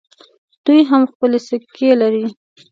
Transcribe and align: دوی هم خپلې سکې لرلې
دوی 0.65 0.81
هم 0.89 1.03
خپلې 1.11 1.39
سکې 1.47 1.89
لرلې 2.01 2.29